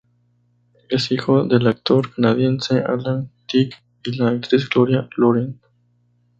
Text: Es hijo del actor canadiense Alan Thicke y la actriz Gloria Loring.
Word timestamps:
Es 0.89 1.11
hijo 1.11 1.43
del 1.43 1.67
actor 1.67 2.11
canadiense 2.15 2.79
Alan 2.79 3.29
Thicke 3.45 3.75
y 4.03 4.13
la 4.17 4.29
actriz 4.29 4.67
Gloria 4.67 5.07
Loring. 5.15 5.59